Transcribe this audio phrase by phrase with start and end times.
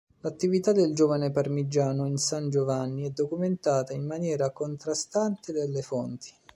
[0.21, 6.33] L'attività del giovane Parmigianino in San Giovanni è documentata in maniera contrastante dalle fonti.